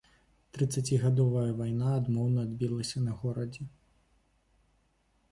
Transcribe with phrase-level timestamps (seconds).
[0.57, 3.67] Трыццацігадовая вайна адмоўна адбілася на горадзе.